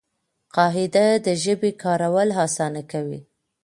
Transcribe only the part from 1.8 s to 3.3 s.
کارول آسانه کوي.